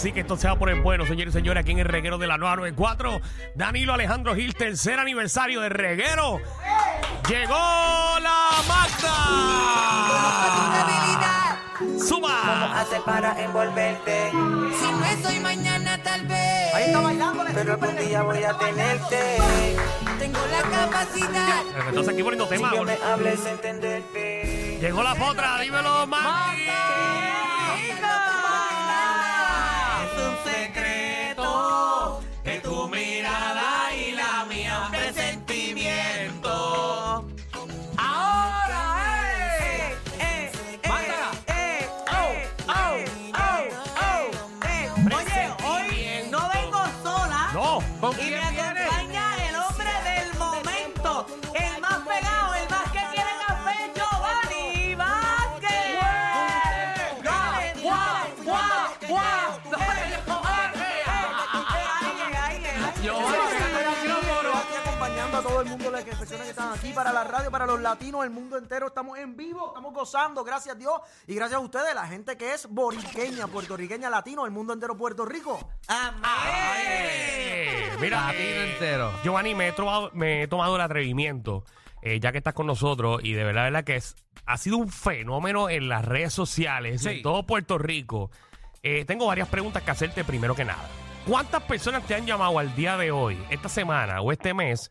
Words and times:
Así 0.00 0.12
que 0.12 0.20
esto 0.20 0.34
se 0.38 0.46
va 0.46 0.54
a 0.54 0.58
poner 0.58 0.80
bueno, 0.80 1.04
señores 1.04 1.34
y 1.34 1.36
señores, 1.36 1.60
aquí 1.60 1.72
en 1.72 1.80
el 1.80 1.84
reguero 1.84 2.16
de 2.16 2.26
la 2.26 2.38
994. 2.38 3.20
Danilo 3.54 3.92
Alejandro 3.92 4.34
Gil, 4.34 4.54
tercer 4.54 4.98
aniversario 4.98 5.60
de 5.60 5.68
reguero. 5.68 6.40
Llegó 7.28 7.52
la 8.22 8.48
Magda. 8.66 9.16
Suba. 11.98 12.80
hace 12.80 12.98
para 13.00 13.44
envolverte. 13.44 14.30
Si 14.30 14.90
no 14.90 15.04
estoy 15.04 15.38
mañana 15.40 16.02
tal 16.02 16.26
vez. 16.26 16.74
Ahí 16.74 16.84
está 16.84 17.00
bailando, 17.00 17.44
Pero 17.52 17.72
algún 17.74 17.96
día 17.96 18.22
voy 18.22 18.42
a 18.42 18.56
tenerte. 18.56 19.36
Tengo 20.18 20.38
la 20.50 20.62
capacidad. 20.62 21.60
Entonces 21.88 22.14
aquí 22.14 22.22
poniendo 22.22 22.46
Si 22.46 22.54
tema. 22.54 22.72
yo 22.74 22.84
me 22.84 22.96
hables, 23.04 23.44
entenderte. 23.44 24.78
Llegó 24.80 25.02
la 25.02 25.14
potra, 25.14 25.60
dímelo, 25.60 26.06
Magdi. 26.06 26.70
Mirada 32.90 33.89
personas 66.18 66.44
que 66.44 66.50
están 66.50 66.72
aquí 66.72 66.92
para 66.92 67.12
la 67.12 67.24
radio, 67.24 67.50
para 67.50 67.66
los 67.66 67.80
latinos, 67.80 68.24
el 68.24 68.30
mundo 68.30 68.58
entero. 68.58 68.88
Estamos 68.88 69.18
en 69.18 69.36
vivo, 69.36 69.68
estamos 69.68 69.94
gozando, 69.94 70.44
gracias 70.44 70.76
a 70.76 70.78
Dios 70.78 71.00
y 71.26 71.34
gracias 71.34 71.58
a 71.58 71.64
ustedes, 71.64 71.94
la 71.94 72.06
gente 72.06 72.36
que 72.36 72.52
es 72.54 72.66
boriqueña, 72.68 73.46
puertorriqueña, 73.46 74.10
latino, 74.10 74.44
el 74.44 74.50
mundo 74.50 74.72
entero, 74.72 74.96
Puerto 74.96 75.24
Rico. 75.24 75.58
Eh, 76.86 77.90
Mira, 78.00 78.26
Latino 78.26 78.60
entero. 78.62 79.12
Giovanni, 79.22 79.54
me 79.54 79.68
he, 79.68 79.72
tomado, 79.72 80.10
me 80.14 80.42
he 80.42 80.48
tomado 80.48 80.76
el 80.76 80.82
atrevimiento, 80.82 81.64
eh, 82.02 82.18
ya 82.20 82.32
que 82.32 82.38
estás 82.38 82.54
con 82.54 82.66
nosotros, 82.66 83.20
y 83.22 83.32
de 83.32 83.44
verdad, 83.44 83.64
verdad 83.64 83.84
que 83.84 83.96
es, 83.96 84.16
ha 84.46 84.56
sido 84.56 84.78
un 84.78 84.88
fenómeno 84.90 85.68
en 85.68 85.88
las 85.88 86.04
redes 86.04 86.32
sociales, 86.32 87.04
en 87.06 87.16
Sí. 87.16 87.22
todo 87.22 87.46
Puerto 87.46 87.78
Rico. 87.78 88.30
Eh, 88.82 89.04
tengo 89.04 89.26
varias 89.26 89.48
preguntas 89.48 89.82
que 89.82 89.90
hacerte 89.90 90.24
primero 90.24 90.54
que 90.54 90.64
nada. 90.64 90.88
¿Cuántas 91.26 91.62
personas 91.64 92.06
te 92.06 92.14
han 92.14 92.24
llamado 92.26 92.58
al 92.58 92.74
día 92.74 92.96
de 92.96 93.10
hoy, 93.10 93.38
esta 93.50 93.68
semana 93.68 94.22
o 94.22 94.32
este 94.32 94.54
mes, 94.54 94.90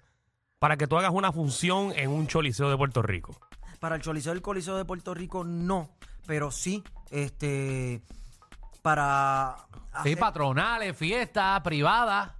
para 0.59 0.77
que 0.77 0.87
tú 0.87 0.97
hagas 0.97 1.11
una 1.13 1.31
función 1.31 1.93
en 1.95 2.09
un 2.09 2.27
choliseo 2.27 2.69
de 2.69 2.77
Puerto 2.77 3.01
Rico? 3.01 3.39
Para 3.79 3.95
el 3.95 4.01
Choliseo 4.01 4.33
del 4.33 4.41
Coliseo 4.41 4.75
de 4.75 4.83
Puerto 4.83 5.13
Rico, 5.13 5.43
no, 5.45 5.89
pero 6.27 6.51
sí, 6.51 6.83
este, 7.11 8.01
para 8.81 9.55
Sí, 10.03 10.11
hacer- 10.11 10.19
patronales, 10.19 10.97
fiestas, 10.97 11.61
privadas. 11.61 12.31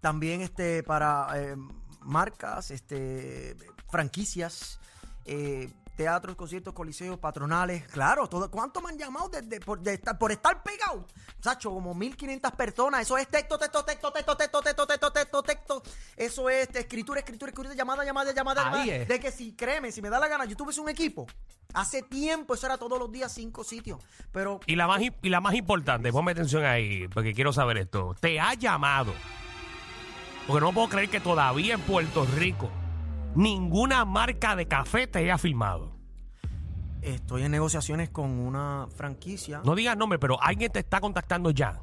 también 0.00 0.40
este 0.40 0.82
para 0.82 1.28
eh, 1.36 1.54
marcas, 2.00 2.70
este 2.70 3.54
franquicias, 3.90 4.80
eh, 5.26 5.70
teatros, 5.96 6.36
conciertos, 6.36 6.74
coliseos, 6.74 7.18
patronales, 7.18 7.86
claro, 7.88 8.26
todo. 8.26 8.50
¿Cuánto 8.50 8.80
me 8.80 8.90
han 8.90 8.98
llamado 8.98 9.28
desde 9.28 9.60
por, 9.60 9.80
de 9.80 9.94
estar, 9.94 10.18
por 10.18 10.32
estar 10.32 10.62
pegado? 10.62 11.06
Sacho, 11.40 11.70
como 11.70 11.94
1500 11.94 12.52
personas, 12.52 13.02
eso 13.02 13.18
es 13.18 13.28
texto, 13.28 13.58
texto, 13.58 13.84
texto, 13.84 14.12
texto, 14.12 14.36
texto, 14.36 14.62
texto, 14.62 14.86
texto, 14.86 15.12
texto, 15.12 15.42
texto. 15.42 15.82
Eso 16.16 16.48
es 16.48 16.74
escritura, 16.74 17.20
escritura, 17.20 17.50
escritura, 17.50 17.74
llamada, 17.74 18.04
llamada, 18.04 18.32
llamada, 18.32 18.62
Ahí 18.62 18.86
llamada. 18.86 18.96
es. 18.96 19.08
De 19.08 19.20
que 19.20 19.32
si 19.32 19.52
créeme, 19.54 19.92
si 19.92 20.00
me 20.02 20.10
da 20.10 20.18
la 20.18 20.28
gana, 20.28 20.44
yo 20.44 20.56
tuve 20.56 20.72
un 20.80 20.88
equipo. 20.88 21.26
Hace 21.74 22.02
tiempo, 22.02 22.54
eso 22.54 22.66
era 22.66 22.76
todos 22.76 22.98
los 22.98 23.10
días 23.10 23.32
cinco 23.32 23.64
sitios, 23.64 23.98
pero 24.30 24.60
Y 24.66 24.76
la 24.76 24.86
más, 24.86 25.00
y 25.00 25.28
la 25.30 25.40
más 25.40 25.54
importante, 25.54 26.12
ponme 26.12 26.32
atención 26.32 26.64
ahí, 26.64 27.08
porque 27.08 27.32
quiero 27.32 27.52
saber 27.52 27.78
esto. 27.78 28.14
Te 28.20 28.38
ha 28.38 28.54
llamado. 28.54 29.14
Porque 30.46 30.60
no 30.60 30.72
puedo 30.72 30.88
creer 30.88 31.08
que 31.08 31.20
todavía 31.20 31.74
en 31.74 31.80
Puerto 31.80 32.26
Rico 32.36 32.70
ninguna 33.34 34.04
marca 34.04 34.56
de 34.56 34.66
café 34.66 35.06
te 35.06 35.20
haya 35.20 35.38
filmado. 35.38 35.92
estoy 37.00 37.42
en 37.42 37.50
negociaciones 37.50 38.10
con 38.10 38.30
una 38.30 38.86
franquicia. 38.94 39.60
No 39.64 39.74
digas 39.74 39.96
nombre, 39.96 40.18
pero 40.18 40.40
alguien 40.40 40.70
te 40.70 40.78
está 40.80 41.00
contactando 41.00 41.50
ya. 41.50 41.82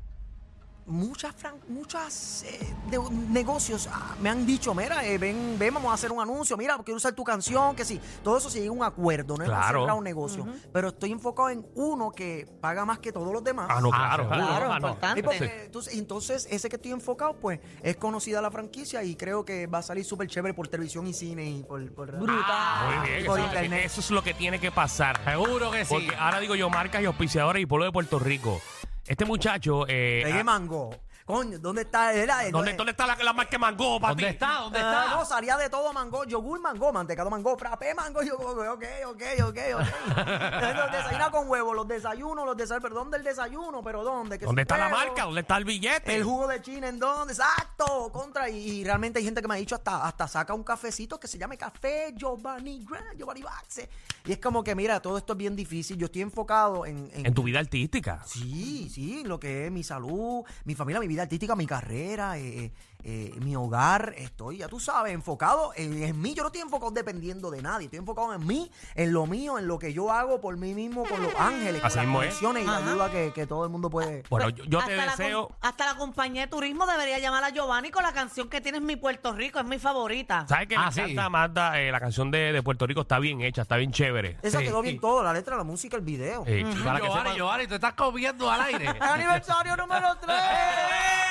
Muchas 0.90 1.34
fran- 1.36 1.60
muchas 1.68 2.44
eh, 2.44 2.76
de- 2.90 3.00
negocios 3.30 3.88
ah, 3.92 4.16
me 4.22 4.30
han 4.30 4.46
dicho, 4.46 4.74
mira, 4.74 5.06
eh, 5.06 5.18
ven, 5.18 5.56
ven, 5.58 5.74
vamos 5.74 5.92
a 5.92 5.94
hacer 5.94 6.12
un 6.12 6.20
anuncio, 6.22 6.58
mira, 6.58 6.78
quiero 6.84 6.98
usar 6.98 7.14
tu 7.14 7.24
canción, 7.24 7.76
que 7.76 7.86
sí. 7.86 8.00
Todo 8.24 8.38
eso 8.38 8.50
se 8.50 8.60
llega 8.60 8.72
a 8.72 8.74
un 8.74 8.84
acuerdo, 8.84 9.38
no 9.38 9.46
Claro. 9.46 9.88
es 9.88 9.94
un 9.94 10.04
negocio. 10.04 10.46
Pero 10.74 10.90
estoy 10.90 11.12
enfocado 11.12 11.50
en 11.50 11.66
uno 11.76 12.12
que 12.12 12.48
paga 12.60 12.86
más 12.86 13.00
que 13.00 13.12
todos 13.12 13.32
los 13.32 13.44
demás. 13.44 13.68
Ah, 13.70 13.80
no, 13.82 13.90
Ah, 13.94 14.16
claro. 14.16 14.28
claro, 14.28 14.74
ah, 14.74 14.80
no. 14.80 14.98
Sí, 15.16 15.22
porque, 15.24 15.64
entonces, 15.66 15.94
entonces, 15.96 16.48
ese 16.50 16.70
que 16.70 16.76
estoy 16.76 16.92
enfocado, 16.92 17.36
pues, 17.40 17.60
es 17.84 17.96
conocida 17.98 18.42
la 18.42 18.52
franquicia 18.52 19.04
y 19.04 19.16
creo 19.16 19.46
que 19.46 19.68
va 19.68 19.80
a 19.80 19.84
salir 19.84 20.04
súper 20.06 20.28
chévere 20.28 20.54
por 20.54 20.68
televisión 20.68 21.06
y 21.08 21.14
cine 21.14 21.50
y 21.50 21.64
por, 21.64 21.92
por 21.94 22.12
Muy 22.18 22.28
bien, 22.28 23.26
por 23.26 23.40
eso, 23.40 23.46
internet. 23.48 23.82
eso 23.86 24.02
es 24.02 24.12
lo 24.12 24.24
que 24.24 24.34
tiene 24.34 24.60
que 24.60 24.72
pasar. 24.72 25.24
Seguro 25.24 25.72
que 25.72 25.86
sí. 25.86 25.94
Porque 25.94 26.16
ahora 26.18 26.40
digo 26.40 26.56
yo, 26.56 26.70
marcas 26.70 27.02
y 27.02 27.06
auspiciadores 27.06 27.62
y 27.62 27.66
pueblo 27.66 27.86
de 27.86 27.92
Puerto 27.92 28.20
Rico. 28.20 28.60
Este 29.10 29.26
muchacho. 29.26 29.86
Eh, 29.88 30.24
ah, 30.24 30.44
Mango. 30.44 30.92
Coño, 31.30 31.60
¿dónde 31.60 31.84
está? 31.84 32.12
Era, 32.12 32.50
¿dónde, 32.50 32.74
dónde 32.74 32.90
está 32.90 33.06
la, 33.06 33.16
la 33.18 33.34
marca 33.34 33.52
de 33.52 33.60
mango, 33.60 34.00
papi? 34.00 34.24
¿Dónde 34.24 34.30
está? 34.30 34.62
¿Dónde 34.62 34.80
Ah, 34.82 35.04
está? 35.06 35.16
no, 35.16 35.26
salía 35.26 35.58
de 35.58 35.70
todo 35.70 35.94
mango, 35.94 36.24
yogur 36.26 36.60
mango, 36.60 36.92
mantecado 36.92 37.30
mango, 37.30 37.56
frappé 37.56 37.94
mango, 37.94 38.24
yo, 38.24 38.36
ok, 38.36 38.58
ok, 38.74 38.84
ok, 39.06 39.22
ok, 39.44 39.58
ok. 39.78 40.76
los 40.76 40.92
desayunos 40.92 41.30
con 41.30 41.48
huevo, 41.48 41.74
los 41.76 41.88
desayunos, 41.88 42.48
los 42.48 42.58
desayunos, 42.58 42.82
pero 42.82 42.96
¿dónde 42.96 43.18
el 43.18 43.24
desayuno? 43.24 43.84
¿Pero 43.84 44.04
dónde? 44.04 44.40
¿Dónde 44.40 44.64
está 44.64 44.76
la 44.76 44.90
marca? 44.90 45.26
¿Dónde 45.26 45.42
está 45.42 45.58
el 45.58 45.66
billete? 45.66 46.16
El 46.16 46.24
jugo 46.24 46.48
de 46.48 46.64
China, 46.64 46.88
¿en 46.90 46.98
dónde? 46.98 47.32
Exacto, 47.34 48.10
contra. 48.12 48.50
Y, 48.50 48.58
y 48.80 48.84
realmente 48.84 49.20
hay 49.20 49.26
gente 49.26 49.40
que 49.40 49.48
me 49.48 49.54
ha 49.54 49.58
dicho 49.58 49.76
hasta, 49.76 50.08
hasta 50.08 50.28
saca 50.28 50.56
un 50.56 50.64
cafecito 50.64 51.20
que 51.20 51.28
se 51.28 51.38
llame 51.38 51.60
Café 51.60 52.12
Giovanni 52.16 52.84
Grant, 52.84 53.16
Giovanni 53.20 53.44
Baxe. 53.44 53.88
Y 54.26 54.32
es 54.32 54.40
como 54.40 54.64
que, 54.64 54.74
mira, 54.74 55.00
todo 55.00 55.20
esto 55.20 55.34
es 55.34 55.38
bien 55.38 55.56
difícil. 55.56 55.96
Yo 55.98 56.06
estoy 56.08 56.24
enfocado 56.24 56.88
en... 56.88 57.10
en- 57.14 57.28
En 57.28 57.34
tu 57.36 57.44
vida 57.44 57.60
artística. 57.60 58.24
Sí, 58.26 58.90
sí, 58.90 59.24
lo 59.26 59.40
que 59.40 59.68
es 59.68 59.72
mi 59.72 59.84
salud, 59.84 60.44
mi 60.66 60.74
familia, 60.74 61.00
mi 61.00 61.08
vida 61.08 61.19
artística, 61.20 61.56
mi 61.56 61.66
carrera, 61.66 62.38
eh, 62.38 62.72
eh, 63.04 63.34
mi 63.42 63.56
hogar. 63.56 64.14
Estoy, 64.18 64.58
ya 64.58 64.68
tú 64.68 64.80
sabes, 64.80 65.14
enfocado 65.14 65.72
en, 65.76 66.04
en 66.04 66.22
mí. 66.22 66.34
Yo 66.34 66.44
no 66.44 66.48
estoy 66.48 66.62
enfocado 66.62 66.92
dependiendo 66.92 67.50
de 67.52 67.62
nadie. 67.62 67.86
Estoy 67.86 68.00
enfocado 68.00 68.34
en 68.34 68.46
mí, 68.46 68.72
en 68.96 69.14
lo 69.14 69.26
mío, 69.26 69.58
en 69.58 69.68
lo 69.68 69.80
que 69.80 69.94
yo 69.94 70.12
hago 70.12 70.42
por 70.42 70.58
mí 70.58 70.74
mismo, 70.74 71.04
con 71.06 71.22
los 71.24 71.34
ángeles, 71.36 71.84
Así 71.84 71.98
con 72.00 72.06
las 72.06 72.14
es. 72.14 72.20
conexiones 72.40 72.64
y 72.64 72.68
la 72.68 72.78
ayuda 72.78 73.12
que, 73.12 73.32
que 73.34 73.48
todo 73.48 73.64
el 73.64 73.70
mundo 73.70 73.90
puede. 73.90 74.24
Bueno, 74.30 74.50
yo, 74.50 74.64
yo 74.66 74.84
te 74.84 74.94
deseo. 74.96 75.50
La, 75.62 75.70
hasta 75.70 75.86
la 75.86 75.96
compañía 75.96 76.42
de 76.44 76.48
turismo 76.48 76.86
debería 76.86 77.20
llamar 77.20 77.44
a 77.44 77.50
Giovanni 77.50 77.90
con 77.92 78.04
la 78.04 78.12
canción 78.14 78.50
que 78.50 78.62
tienes 78.62 78.82
Mi 78.82 78.96
Puerto 78.96 79.34
Rico, 79.34 79.60
es 79.60 79.66
mi 79.66 79.80
favorita. 79.80 80.46
¿Sabes 80.48 80.68
que 80.68 80.76
Ah, 80.76 80.86
me 80.88 80.92
sí. 80.92 81.02
Eh, 81.02 81.92
la 81.92 82.00
canción 82.00 82.32
de, 82.32 82.52
de 82.54 82.64
Puerto 82.64 82.86
Rico 82.88 83.02
está 83.02 83.20
bien 83.20 83.42
hecha, 83.42 83.62
está 83.64 83.76
bien 83.78 83.92
chévere. 83.92 84.38
Eso 84.42 84.60
Sí, 84.60 84.66
quedó 84.66 84.82
bien 84.82 84.96
sí. 84.96 85.00
todo, 85.02 85.24
la 85.24 85.34
letra, 85.34 85.56
la 85.58 85.64
música, 85.64 85.96
el 85.98 86.04
video. 86.04 86.44
Eh, 86.46 86.60
Y 86.62 86.84
para 86.84 87.00
que 87.00 87.06
Giovanni, 87.08 87.36
Giovanni, 87.36 87.68
tú 87.68 87.76
estás 87.76 87.94
comiendo 87.94 88.50
al 88.52 88.62
aire. 88.62 88.88
Aniversario 89.00 89.76
número 89.78 90.16
3. 90.22 90.36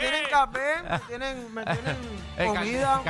Me 0.00 0.08
tienen 0.08 0.30
café, 0.30 0.82
me 0.88 0.98
tienen, 1.00 1.54
me 1.54 1.62
tienen 1.64 1.96
Eh, 2.38 2.46
comida. 2.46 3.02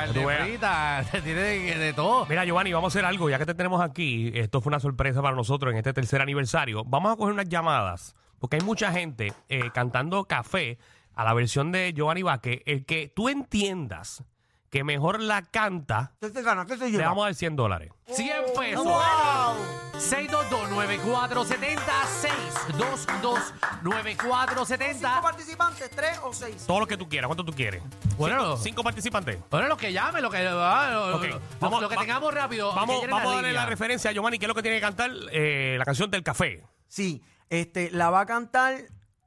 Frita, 0.45 1.05
te 1.13 1.23
tiene 1.23 1.41
de, 1.41 1.79
de 1.79 1.93
todo. 1.93 2.27
Mira, 2.27 2.45
Giovanni, 2.45 2.73
vamos 2.73 2.95
a 2.95 2.99
hacer 2.99 3.05
algo. 3.07 3.31
Ya 3.31 3.39
que 3.39 3.47
te 3.47 3.55
tenemos 3.55 3.81
aquí, 3.81 4.33
esto 4.35 4.61
fue 4.61 4.71
una 4.71 4.81
sorpresa 4.81 5.23
para 5.23 5.37
nosotros 5.37 5.71
en 5.73 5.79
este 5.79 5.93
tercer 5.93 6.21
aniversario. 6.21 6.83
Vamos 6.85 7.13
a 7.13 7.17
coger 7.17 7.35
unas 7.35 7.49
llamadas, 7.49 8.17
porque 8.39 8.57
hay 8.57 8.63
mucha 8.63 8.93
gente 8.93 9.33
eh, 9.49 9.71
cantando 9.73 10.25
café 10.25 10.79
a 11.15 11.25
la 11.25 11.33
versión 11.35 11.71
de 11.71 11.93
Giovanni 11.93 12.23
Vázquez. 12.23 12.63
El 12.67 12.85
que 12.85 13.09
tú 13.15 13.29
entiendas 13.29 14.25
que 14.71 14.85
mejor 14.85 15.21
la 15.21 15.43
canta, 15.43 16.13
¿Qué 16.21 16.31
se 16.31 16.43
gana? 16.43 16.65
¿Qué 16.65 16.77
se 16.79 16.85
le 16.85 16.91
lleva? 16.93 17.07
vamos 17.09 17.23
a 17.23 17.27
dar 17.27 17.35
100 17.35 17.57
dólares. 17.57 17.91
100 18.07 18.33
pesos. 18.57 18.85
¡Wow! 18.85 19.57
622-9470. 19.99 21.81
¿Cinco 22.21 23.37
622-9470. 23.83 25.23
participantes? 25.23 25.91
¿Tres 25.91 26.19
o 26.23 26.33
seis? 26.33 26.65
Todo 26.67 26.81
lo 26.81 26.87
que 26.87 26.97
tú 26.97 27.09
quieras. 27.09 27.27
¿Cuánto 27.29 27.45
tú 27.45 27.53
quieres? 27.53 27.83
Bueno, 28.17 28.43
cinco, 28.57 28.57
cinco 28.63 28.83
participantes. 28.83 29.39
Bueno, 29.51 29.69
lo 29.69 29.77
que 29.77 29.93
llame, 29.93 30.21
lo 30.21 30.31
que, 30.31 30.39
ah, 30.47 30.91
lo, 30.93 31.17
Ok, 31.17 31.25
lo- 31.25 31.41
vamos- 31.61 31.83
lo 31.83 31.89
que 31.89 31.97
va- 31.97 32.03
tengamos 32.03 32.33
rápido. 32.35 32.75
Vamos, 32.75 33.01
vamos 33.09 33.33
a 33.33 33.35
darle 33.37 33.53
la 33.53 33.67
referencia 33.67 34.11
a 34.11 34.13
Giovanni, 34.13 34.39
que 34.39 34.45
es 34.47 34.49
lo 34.49 34.55
que 34.55 34.63
tiene 34.63 34.77
que 34.79 34.83
cantar 34.83 35.11
Eh, 35.33 35.77
la 35.79 35.85
canción 35.85 36.11
del 36.11 36.23
café. 36.23 36.65
Sí, 36.89 37.23
este, 37.49 37.91
la 37.91 38.11
va 38.11 38.21
a 38.21 38.27
cantar 38.27 38.75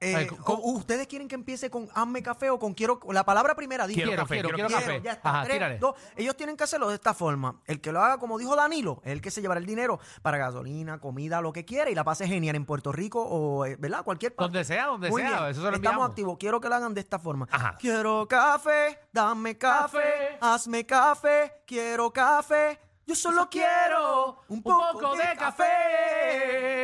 Eh, 0.03 0.27
¿Ustedes 0.63 1.07
quieren 1.07 1.27
que 1.27 1.35
empiece 1.35 1.69
con 1.69 1.87
hazme 1.93 2.21
café 2.21 2.49
o 2.49 2.59
con 2.59 2.73
quiero 2.73 2.99
la 3.11 3.23
palabra 3.23 3.55
primera? 3.55 3.87
Dice, 3.87 4.01
Quiero 4.01 4.09
quiero, 4.11 4.23
café, 4.23 4.33
quiero, 4.41 4.49
quiero 4.55 4.69
café. 4.69 5.01
ya 5.03 5.11
está. 5.13 5.29
Ajá, 5.29 5.43
Tres, 5.43 5.55
tírale. 5.55 5.77
dos. 5.79 5.95
Ellos 6.15 6.35
tienen 6.35 6.57
que 6.57 6.63
hacerlo 6.63 6.89
de 6.89 6.95
esta 6.95 7.13
forma. 7.13 7.61
El 7.65 7.79
que 7.81 7.91
lo 7.91 8.01
haga, 8.01 8.17
como 8.17 8.37
dijo 8.37 8.55
Danilo, 8.55 9.01
es 9.03 9.11
el 9.13 9.21
que 9.21 9.31
se 9.31 9.41
llevará 9.41 9.59
el 9.59 9.65
dinero 9.65 9.99
para 10.21 10.37
gasolina, 10.37 10.99
comida, 10.99 11.41
lo 11.41 11.53
que 11.53 11.65
quiera 11.65 11.89
y 11.89 11.95
la 11.95 12.03
pase 12.03 12.27
genial 12.27 12.55
en 12.55 12.65
Puerto 12.65 12.91
Rico 12.91 13.21
o, 13.23 13.65
eh, 13.65 13.75
¿verdad? 13.79 14.03
Cualquier 14.03 14.35
parte. 14.35 14.51
Donde 14.51 14.65
sea, 14.65 14.87
donde 14.87 15.09
Muy 15.09 15.21
sea, 15.21 15.29
bien. 15.39 15.51
eso 15.51 15.61
se 15.61 15.67
lo 15.69 15.75
Estamos 15.75 15.75
enviamos. 15.77 16.09
activos. 16.09 16.37
Quiero 16.39 16.59
que 16.59 16.69
lo 16.69 16.75
hagan 16.75 16.93
de 16.93 17.01
esta 17.01 17.19
forma. 17.19 17.47
Ajá. 17.51 17.75
Quiero 17.79 18.27
café, 18.27 18.99
dame 19.11 19.57
café, 19.57 19.97
Café. 19.97 20.37
hazme 20.41 20.85
café, 20.85 21.53
quiero 21.65 22.11
café. 22.11 22.79
Yo 23.05 23.15
solo 23.15 23.49
quiero 23.49 24.43
un 24.47 24.63
poco, 24.63 25.13
de, 25.17 25.23
café. 25.37 25.65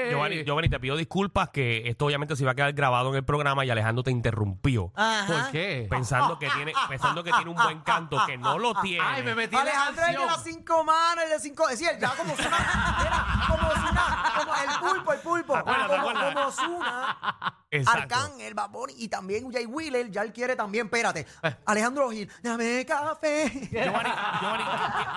Giovanni, 0.10 0.44
Giovanni, 0.44 0.70
te 0.70 0.80
pido 0.80 0.96
disculpas 0.96 1.50
que 1.50 1.88
esto 1.88 2.06
obviamente 2.06 2.36
se 2.36 2.44
iba 2.44 2.52
a 2.52 2.56
quedar 2.56 2.74
grabado 2.74 3.10
en 3.10 3.16
el 3.16 3.24
programa 3.24 3.66
y 3.66 3.70
Alejandro 3.70 4.04
te 4.04 4.12
interrumpió. 4.12 4.92
Ajá. 4.96 5.26
¿Por 5.28 5.52
qué? 5.52 5.88
Pensando 5.90 6.38
que 6.40 6.50
tiene, 6.50 6.74
pensando 6.88 7.24
que 7.24 7.32
tiene 7.32 7.50
un 7.50 7.58
buen 7.58 7.80
canto, 7.82 8.18
que 8.26 8.38
no 8.38 8.58
lo 8.58 8.74
tiene. 8.82 9.06
Ay, 9.06 9.24
me 9.24 9.36
metí 9.36 9.56
en 9.56 9.66
la 9.66 9.72
Alejandro 9.72 10.06
es 10.06 10.12
de 10.20 10.26
las 10.26 10.44
cinco 10.44 10.84
manos, 10.84 11.24
el 11.24 11.30
de 11.32 11.40
cinco. 11.40 11.70
Es 11.70 11.80
decir, 11.80 11.98
ya 12.00 12.10
como. 12.16 12.34
Era 12.34 13.46
como 13.48 13.70
Zuna. 13.72 14.34
Como 14.38 14.56
el 14.56 14.80
pulpo, 14.80 15.14
el 15.14 15.20
pulpo. 15.20 15.56
acuerdas, 15.56 15.88
te 15.90 15.96
como, 15.98 16.10
acuerdas? 16.10 16.34
como 16.34 16.52
Zuna. 16.52 17.59
Exacto. 17.72 18.16
Arcángel, 18.16 18.54
Bad 18.54 18.72
Bunny 18.72 18.94
y 18.98 19.08
también 19.08 19.52
Jay 19.52 19.66
Wheeler. 19.66 20.10
Ya 20.10 20.24
él 20.24 20.34
quiere 20.34 20.56
también. 20.56 20.88
Espérate. 20.88 21.26
Eh. 21.44 21.56
Alejandro 21.66 22.10
Gil, 22.10 22.30
dame 22.42 22.86
café. 22.86 23.50
Giovanni, 23.72 24.10
Giovanni, 24.42 24.64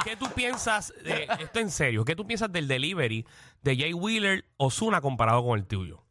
¿qué, 0.04 0.10
qué 0.10 0.16
tú 0.16 0.28
piensas, 0.30 0.92
de, 1.02 1.26
esto 1.40 1.60
en 1.60 1.70
serio, 1.70 2.04
qué 2.04 2.14
tú 2.14 2.26
piensas 2.26 2.52
del 2.52 2.68
delivery 2.68 3.26
de 3.62 3.76
Jay 3.76 3.92
Wheeler 3.92 4.44
Osuna 4.56 5.00
comparado 5.00 5.44
con 5.44 5.58
el 5.58 5.66
tuyo? 5.66 6.04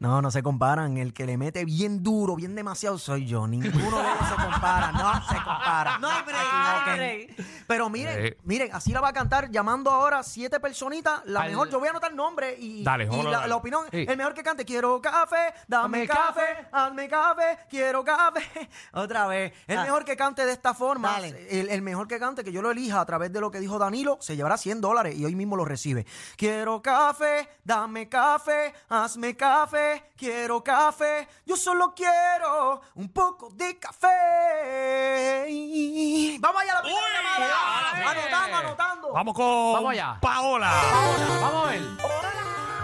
No, 0.00 0.20
no 0.22 0.30
se 0.30 0.42
comparan. 0.42 0.96
El 0.96 1.12
que 1.12 1.26
le 1.26 1.36
mete 1.36 1.64
bien 1.64 2.02
duro, 2.02 2.34
bien 2.34 2.54
demasiado 2.54 2.96
soy 2.98 3.26
yo. 3.26 3.46
Ninguno 3.46 3.70
de 3.98 4.08
ellos 4.08 4.28
se 4.28 4.34
compara. 4.34 4.92
No 4.92 5.12
se 5.28 5.34
compara. 5.36 5.98
No 5.98 6.08
hay 6.08 6.22
break, 6.22 6.36
Se 6.40 6.42
no 6.56 6.58
hay 6.58 6.78
equivoquen. 6.80 7.36
break. 7.36 7.46
Pero 7.66 7.88
miren, 7.90 8.26
Eh. 8.26 8.36
miren, 8.44 8.70
así 8.74 8.92
la 8.92 9.00
va 9.02 9.08
a 9.08 9.12
cantar 9.12 9.50
llamando 9.50 9.90
ahora 9.90 10.22
siete 10.22 10.58
personitas. 10.58 11.20
La 11.26 11.42
Al- 11.42 11.50
mejor, 11.50 11.68
yo 11.68 11.78
voy 11.78 11.88
a 11.88 11.90
anotar 11.90 12.14
nombre 12.14 12.56
y, 12.58 12.82
Dale, 12.82 13.04
y 13.04 13.08
vámonos, 13.08 13.30
la, 13.30 13.38
dale. 13.40 13.48
la 13.50 13.56
opinión. 13.56 13.84
Sí. 13.90 14.06
El 14.08 14.16
mejor 14.16 14.32
que 14.34 14.42
cante, 14.42 14.64
quiero 14.64 15.00
café, 15.02 15.36
dame 15.68 15.98
Dame 15.98 16.08
café, 16.08 16.40
café. 16.40 16.68
hazme 16.72 17.08
café, 17.08 17.58
quiero 17.68 18.02
café. 18.02 18.40
Otra 18.94 19.26
vez. 19.26 19.52
El 19.66 19.78
Ah. 19.78 19.82
mejor 19.84 20.04
que 20.06 20.16
cante 20.16 20.46
de 20.46 20.52
esta 20.52 20.72
forma, 20.72 21.10
Dale. 21.12 21.46
el, 21.60 21.68
el 21.68 21.82
mejor 21.82 22.08
que 22.08 22.18
cante, 22.18 22.42
que 22.42 22.52
yo 22.52 22.62
lo 22.62 22.70
elija 22.70 23.00
a 23.02 23.04
través 23.06 23.32
de 23.32 23.40
lo 23.40 23.50
que 23.50 23.60
dijo 23.60 23.78
Danilo, 23.78 24.16
se 24.22 24.34
llevará 24.34 24.56
100 24.56 24.80
dólares 24.80 25.14
y 25.16 25.24
hoy 25.26 25.34
mismo 25.34 25.56
lo 25.56 25.66
recibe. 25.66 26.06
Quiero 26.36 26.80
café, 26.80 27.48
dame 27.64 28.08
café, 28.08 28.72
hazme 28.88 29.36
café, 29.36 29.89
quiero 30.16 30.62
café. 30.62 31.26
Yo 31.46 31.56
solo 31.56 31.94
quiero 31.94 32.80
un 32.94 33.12
poco 33.12 33.50
de 33.50 33.78
café. 33.78 35.46
Vamos 36.40 36.62
allá 36.62 36.72
a 36.72 36.74
la 36.76 36.82
primera 36.82 37.06
Uy, 37.06 37.12
llamada. 37.14 38.10
Anotando, 38.10 38.56
anotando. 38.56 39.12
Vamos 39.12 39.34
con 39.34 39.72
Vamos 39.74 39.92
allá. 39.92 40.18
Paola. 40.20 40.72
Vamos 41.40 41.66
a 41.66 41.70
ver. 41.70 41.80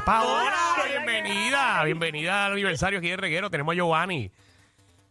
Paola, 0.04 0.56
bienvenida. 0.86 1.82
Bienvenida 1.84 2.46
al 2.46 2.52
aniversario 2.52 2.98
aquí 2.98 3.08
de 3.08 3.16
Reguero. 3.16 3.50
Tenemos 3.50 3.72
a 3.72 3.76
Giovanni. 3.76 4.30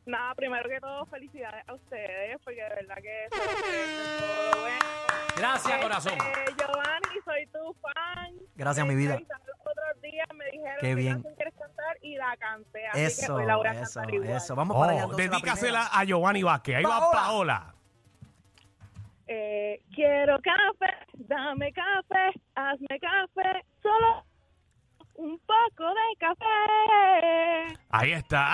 Nada, 0.05 0.35
primero 0.35 0.69
que 0.69 0.79
todo, 0.79 1.05
felicidades 1.07 1.67
a 1.67 1.73
ustedes, 1.73 2.37
porque 2.43 2.61
de 2.61 2.69
verdad 2.69 2.95
que 3.01 3.27
se 3.31 3.39
merecen 3.39 4.19
todo 4.19 4.51
lo 4.51 4.61
bueno. 4.61 5.14
Gracias, 5.37 5.81
corazón. 5.81 6.13
Este, 6.13 6.55
Giovanni, 6.63 7.19
soy 7.25 7.47
tu 7.47 7.73
fan. 7.81 8.33
Gracias, 8.55 8.87
mi 8.87 8.95
vida. 8.95 9.13
entrevistaron 9.15 9.47
los 9.47 9.59
otros 9.59 10.01
días 10.01 10.27
me 10.33 10.45
dijeron 10.45 10.77
Qué 10.79 10.87
que 10.87 10.95
bien. 10.95 11.13
canción 11.13 11.35
quieres 11.35 11.53
cantar 11.59 11.97
y 12.01 12.15
la 12.15 12.37
canté. 12.37 12.87
Así 12.87 12.97
que 12.99 13.05
Eso, 13.05 13.35
hoy 13.35 13.45
la 13.45 13.55
voy 13.57 13.67
a 13.67 13.71
eso, 13.81 14.01
eso. 14.01 14.55
Vamos 14.55 14.77
para 14.77 14.91
allá. 14.93 15.01
Oh, 15.01 15.03
entonces, 15.11 15.25
la 15.29 15.31
dedícasela 15.37 15.87
a 15.87 16.03
Giovanni 16.03 16.43
Vázquez. 16.43 16.75
Ahí 16.77 16.83
va 16.83 16.99
Paola. 16.99 17.11
Paola. 17.13 17.71
Eh, 19.27 19.81
quiero 19.93 20.37
café, 20.41 20.93
dame 21.13 21.73
café, 21.73 22.39
hazme 22.53 22.99
café, 22.99 23.65
solo 23.81 24.23
un 25.15 25.39
poco 25.39 25.83
de 25.89 26.17
café. 26.19 27.79
Ahí 27.89 28.11
está. 28.11 28.45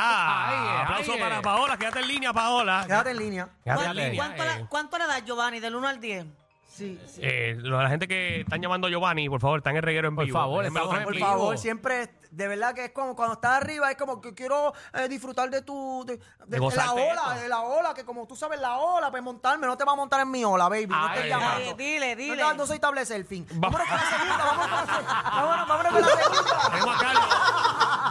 Ahí, 0.47 0.83
Aplauso 0.83 1.13
ahí. 1.13 1.19
para 1.19 1.41
Paola. 1.41 1.75
Quédate 1.77 1.99
en 1.99 2.07
línea, 2.07 2.31
Paola. 2.31 2.83
Quédate 2.87 3.11
en 3.11 3.17
línea. 3.17 3.49
Quédate 3.63 3.81
en 3.81 3.85
¿Cuánto, 3.85 4.01
línea. 4.01 4.15
cuánto 4.17 4.43
eh. 4.43 4.47
le, 4.59 4.67
cuánto 4.67 4.97
le 4.97 5.07
das, 5.07 5.25
Giovanni, 5.25 5.59
del 5.59 5.75
1 5.75 5.87
al 5.87 5.99
10? 5.99 6.25
Sí, 6.73 6.97
sí. 7.05 7.19
Eh, 7.21 7.55
lo- 7.59 7.81
la 7.81 7.89
gente 7.89 8.07
que 8.07 8.39
están 8.41 8.61
llamando 8.61 8.87
a 8.87 8.89
Giovanni, 8.89 9.27
por 9.29 9.41
favor, 9.41 9.59
están 9.59 9.75
en 9.75 9.83
Reguero 9.83 10.07
en 10.07 10.15
Por 10.15 10.25
vivo. 10.25 10.39
favor, 10.39 10.63
estamos 10.65 10.87
Por 10.87 10.95
tranquilo. 10.99 11.25
vivo. 11.25 11.37
favor, 11.37 11.57
siempre, 11.57 12.09
de 12.31 12.47
verdad 12.47 12.73
que 12.73 12.85
es 12.85 12.91
como 12.91 13.13
cuando 13.15 13.33
estás 13.33 13.61
arriba, 13.61 13.91
es 13.91 13.97
como 13.97 14.21
que 14.21 14.33
quiero 14.33 14.73
eh, 14.93 15.09
disfrutar 15.09 15.49
de 15.49 15.61
tu, 15.63 16.05
de, 16.07 16.15
de- 16.17 16.23
de 16.47 16.59
la 16.59 16.93
ola, 16.93 17.03
esto. 17.03 17.41
de 17.41 17.49
la 17.49 17.61
ola, 17.61 17.93
que 17.93 18.05
como 18.05 18.25
tú 18.25 18.37
sabes, 18.37 18.59
la 18.61 18.77
ola, 18.77 19.11
pues 19.11 19.21
montarme, 19.21 19.67
no 19.67 19.75
te 19.77 19.83
va 19.83 19.91
a 19.91 19.95
montar 19.95 20.21
en 20.21 20.31
mi 20.31 20.45
ola, 20.45 20.69
baby, 20.69 20.87
no 20.87 20.95
Ay, 21.07 21.21
te 21.23 21.27
llamando. 21.27 21.69
Ay, 21.69 21.73
dile, 21.77 22.15
No, 22.15 22.21
dile. 22.21 22.37
te- 22.37 22.55
no 22.55 22.65
soy 22.65 22.79
table 22.79 23.05
surfing. 23.05 23.45
Vámonos 23.55 23.87
con 23.87 23.97
la 23.97 24.03
segunda, 24.09 24.37
vámonos 24.45 24.67
con 24.69 24.77
la 24.77 24.85
segunda. 24.85 25.23
Vámonos, 25.35 25.67
vámonos 25.67 25.91
con 25.91 26.01
la 26.01 26.07
segunda. 26.07 26.69
Tenemos 26.71 26.95
a 26.95 26.99
Carlos. 26.99 27.25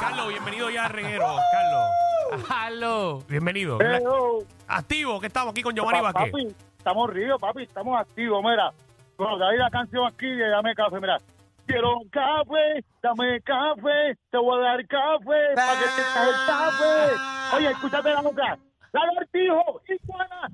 Carlos, 0.00 0.28
bienvenido 0.28 0.70
ya 0.70 0.84
a 0.84 0.88
Reguero. 0.88 1.36
Carlos, 1.50 2.46
Halo. 2.50 3.18
bienvenido. 3.26 3.78
Hello. 3.80 4.44
Activo, 4.68 5.18
que 5.18 5.26
estamos 5.28 5.50
aquí 5.52 5.62
con 5.62 5.74
Giovanni 5.74 6.00
Vázquez. 6.00 6.32
Estamos 6.80 7.10
ríos, 7.10 7.38
papi, 7.38 7.64
estamos 7.64 8.00
activos, 8.00 8.42
mira. 8.42 8.70
Bueno, 9.18 9.36
de 9.36 9.48
ahí 9.50 9.58
la 9.58 9.68
canción 9.68 10.06
aquí 10.06 10.26
de 10.26 10.48
Dame 10.48 10.74
Café, 10.74 10.98
mira. 10.98 11.18
Quiero 11.66 11.98
café, 12.10 12.82
dame 13.02 13.38
café, 13.42 14.16
te 14.30 14.38
voy 14.38 14.58
a 14.58 14.62
dar 14.70 14.86
café, 14.88 15.54
para 15.54 15.72
que 15.78 15.84
tengas 15.94 16.28
el 16.28 16.34
café. 16.46 17.56
Oye, 17.56 17.70
escúchate 17.70 18.10
la 18.12 18.22
boca. 18.22 18.58
Lagartijo, 18.92 19.80
iguana, 19.88 20.48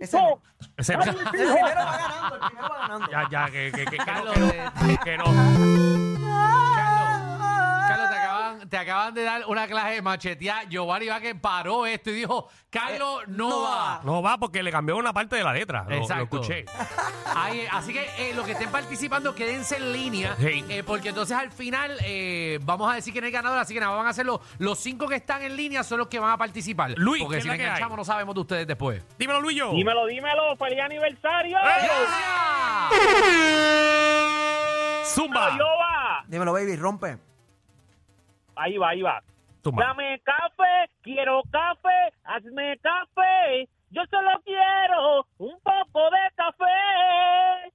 Ese 0.00 0.16
lagarto. 0.16 0.42
Ese- 0.76 0.92
El 0.94 0.98
primero 1.30 1.54
va 1.54 1.98
ganando, 1.98 2.34
el 2.34 2.40
primero 2.40 2.68
va 2.68 2.78
ganando. 2.80 3.06
ya, 3.12 3.28
ya, 3.30 3.46
que, 3.46 3.70
que, 3.70 3.84
que, 3.84 3.96
que 3.98 4.12
no, 4.12 4.32
que 4.32 4.40
no, 4.40 4.46
eh, 4.48 4.98
que 5.04 5.16
no. 5.18 5.24
Carlos, 7.88 8.55
te 8.68 8.76
acaban, 8.78 9.14
de 9.14 9.22
dar 9.22 9.44
una 9.46 9.66
clase 9.66 9.94
de 9.94 10.02
machetear. 10.02 10.68
Giovanni 10.68 11.08
Vázquez 11.08 11.34
paró 11.40 11.86
esto 11.86 12.10
y 12.10 12.14
dijo, 12.14 12.48
Carlos, 12.70 13.22
no, 13.28 13.48
no 13.48 13.62
va. 13.62 14.00
No 14.04 14.22
va 14.22 14.38
porque 14.38 14.62
le 14.62 14.70
cambió 14.70 14.96
una 14.96 15.12
parte 15.12 15.36
de 15.36 15.44
la 15.44 15.52
letra. 15.52 15.84
Lo, 15.84 15.90
lo 15.90 15.96
Exacto. 15.96 16.22
escuché. 16.24 16.64
Ahí, 17.34 17.60
eh, 17.60 17.68
así 17.72 17.92
que 17.92 18.04
eh, 18.18 18.32
los 18.34 18.44
que 18.46 18.52
estén 18.52 18.70
participando, 18.70 19.34
quédense 19.34 19.76
en 19.76 19.92
línea. 19.92 20.36
Sí. 20.38 20.64
eh, 20.68 20.82
porque 20.86 21.08
entonces 21.10 21.36
al 21.36 21.50
final 21.52 21.96
eh, 22.04 22.58
vamos 22.62 22.90
a 22.90 22.94
decir 22.96 23.12
quién 23.12 23.24
es 23.24 23.28
el 23.28 23.32
ganador. 23.32 23.58
Así 23.58 23.74
que 23.74 23.80
nada, 23.80 23.94
van 23.96 24.06
a 24.06 24.12
ser 24.12 24.26
los, 24.26 24.40
los 24.58 24.78
cinco 24.78 25.06
que 25.08 25.16
están 25.16 25.42
en 25.42 25.56
línea 25.56 25.82
son 25.82 25.98
los 25.98 26.08
que 26.08 26.18
van 26.18 26.30
a 26.32 26.36
participar. 26.38 26.92
Luis, 26.96 27.22
porque 27.22 27.36
¿qué 27.36 27.42
si 27.42 27.48
es 27.48 27.50
la 27.50 27.52
le 27.54 27.58
que 27.58 27.64
hay? 27.64 27.68
enganchamos 27.70 27.96
no 27.98 28.04
sabemos 28.04 28.34
de 28.34 28.40
ustedes 28.40 28.66
después. 28.66 29.02
Dímelo, 29.18 29.40
Luis. 29.40 29.56
yo. 29.56 29.72
Dímelo, 29.72 30.06
dímelo, 30.06 30.56
feliz 30.56 30.80
aniversario. 30.80 31.56
Zumba. 35.04 35.56
Yo 35.58 35.64
va. 35.64 36.24
Dímelo, 36.26 36.52
baby, 36.52 36.76
rompe. 36.76 37.18
Ahí 38.56 38.78
va, 38.78 38.88
ahí 38.90 39.02
va. 39.02 39.22
Dame 39.62 40.20
café, 40.20 40.90
quiero 41.02 41.42
café, 41.50 42.12
hazme 42.24 42.78
café. 42.78 43.68
Yo 43.90 44.02
solo 44.10 44.30
quiero 44.44 45.26
un 45.38 45.58
poco 45.60 46.10
de 46.10 46.30
café. 46.36 47.72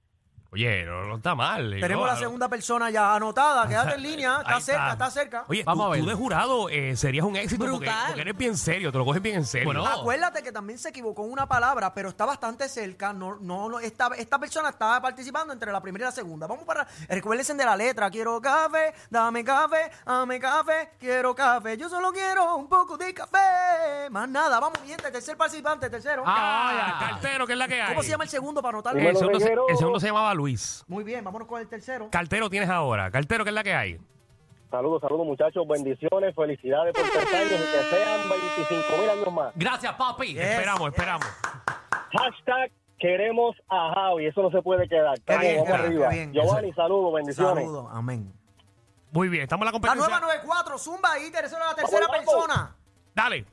Oye, 0.54 0.84
no, 0.84 1.04
no 1.04 1.16
está 1.16 1.34
mal. 1.34 1.70
Tenemos 1.80 2.06
No, 2.06 2.12
la 2.12 2.18
segunda 2.18 2.46
persona 2.46 2.90
ya 2.90 3.14
anotada, 3.14 3.66
quédate 3.68 3.94
en 3.94 4.02
línea, 4.02 4.36
Ahí 4.44 4.58
está 4.58 4.60
cerca, 4.60 4.92
está 4.92 5.10
cerca. 5.10 5.44
Oye, 5.48 5.62
Vamos 5.64 5.86
tú, 5.86 5.88
a 5.88 5.90
ver. 5.94 6.00
tú 6.00 6.06
de 6.10 6.14
jurado 6.14 6.68
eh, 6.68 6.94
serías 6.94 7.24
un 7.24 7.36
éxito 7.36 7.64
porque, 7.64 7.78
Brutal. 7.86 8.04
porque 8.08 8.20
eres 8.20 8.36
bien 8.36 8.56
serio, 8.58 8.92
te 8.92 8.98
lo 8.98 9.04
coges 9.06 9.22
bien 9.22 9.36
en 9.36 9.46
serio. 9.46 9.64
Bueno, 9.64 9.86
Acuérdate 9.86 10.42
que 10.42 10.52
también 10.52 10.78
se 10.78 10.90
equivocó 10.90 11.24
en 11.24 11.32
una 11.32 11.46
palabra, 11.48 11.94
pero 11.94 12.10
está 12.10 12.26
bastante 12.26 12.68
cerca. 12.68 13.14
No, 13.14 13.36
no, 13.40 13.70
no, 13.70 13.80
esta, 13.80 14.08
esta 14.18 14.38
persona 14.38 14.68
estaba 14.68 15.00
participando 15.00 15.54
entre 15.54 15.72
la 15.72 15.80
primera 15.80 16.04
y 16.04 16.08
la 16.08 16.12
segunda. 16.12 16.46
Vamos 16.46 16.64
para. 16.64 16.86
Recuérdense 17.08 17.54
de 17.54 17.64
la 17.64 17.74
letra. 17.74 18.10
Quiero 18.10 18.38
café, 18.40 18.92
dame 19.08 19.42
café, 19.42 19.90
dame 20.04 20.38
café, 20.38 20.90
quiero 21.00 21.34
café. 21.34 21.78
Yo 21.78 21.88
solo 21.88 22.12
quiero 22.12 22.56
un 22.56 22.68
poco 22.68 22.98
de 22.98 23.14
café. 23.14 24.10
Más 24.10 24.28
nada, 24.28 24.60
vamos, 24.60 24.78
mi 24.82 24.88
gente, 24.88 25.10
tercer 25.10 25.34
participante, 25.36 25.88
tercero. 25.88 26.24
Ah, 26.26 26.40
Ah, 26.42 26.98
ya. 27.00 27.08
cartero, 27.08 27.46
¿qué 27.46 27.52
es 27.54 27.58
la 27.58 27.68
que 27.68 27.80
hay? 27.80 27.88
¿Cómo 27.88 28.02
se 28.02 28.10
llama 28.10 28.24
el 28.24 28.30
segundo 28.30 28.60
para 28.60 28.74
anotarlo? 28.76 29.00
el, 29.00 29.16
segundo 29.16 29.38
se, 29.38 29.44
Reguero. 29.46 29.68
el 29.68 29.76
segundo 29.78 29.98
se 30.00 30.06
llamaba 30.08 30.34
Luis. 30.42 30.84
Muy 30.88 31.04
bien, 31.04 31.22
vámonos 31.24 31.46
con 31.46 31.60
el 31.60 31.68
tercero. 31.68 32.08
Cartero 32.10 32.50
tienes 32.50 32.68
ahora. 32.68 33.10
Cartero, 33.12 33.44
¿qué 33.44 33.50
es 33.50 33.54
la 33.54 33.62
que 33.62 33.72
hay? 33.74 33.98
Saludos, 34.72 35.00
saludos 35.00 35.24
muchachos, 35.26 35.64
bendiciones, 35.68 36.34
felicidades 36.34 36.92
por 36.94 37.04
tres 37.04 37.32
años 37.34 37.52
y 37.52 37.72
que 37.72 37.96
sean 37.96 38.20
25 38.28 38.98
mil 39.00 39.10
años 39.10 39.32
más. 39.32 39.52
Gracias, 39.54 39.92
papi. 39.94 40.34
Yes, 40.34 40.42
esperamos, 40.44 40.80
yes. 40.80 40.88
esperamos. 40.98 41.26
Hashtag 42.18 42.72
queremos 42.98 43.54
a 43.68 43.92
Javi, 43.94 44.26
eso 44.26 44.42
no 44.42 44.50
se 44.50 44.62
puede 44.62 44.88
quedar. 44.88 45.14
Qué 45.20 45.32
Vamos, 45.32 45.42
bien, 45.42 45.56
vamos 45.64 45.68
qué 45.80 45.86
arriba. 45.86 46.08
bien. 46.08 46.32
Giovanni, 46.32 46.72
saludos, 46.72 47.14
bendiciones. 47.14 47.64
Saludos, 47.64 47.86
amén. 47.92 48.32
Muy 49.12 49.28
bien, 49.28 49.42
estamos 49.44 49.62
en 49.62 49.66
la 49.66 49.70
La 49.70 49.72
competencia. 49.72 50.08
nueva 50.08 50.26
94, 50.26 50.78
Zumba 50.78 51.12
ahí, 51.12 51.30
tercera, 51.30 51.66
la 51.66 51.74
tercera 51.76 52.06
Vamos, 52.08 52.24
vamos. 52.26 52.44
persona. 52.46 52.76
Dale. 53.14 53.44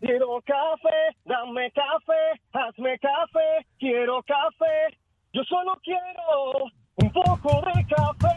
Quiero 0.00 0.40
café, 0.44 1.16
dame 1.24 1.72
café, 1.72 2.40
hazme 2.52 2.98
café, 2.98 3.66
quiero 3.78 4.22
café. 4.22 4.98
Yo 5.32 5.42
solo 5.44 5.78
quiero 5.82 6.64
un 6.96 7.12
poco 7.12 7.62
de 7.66 7.86
café. 7.86 8.34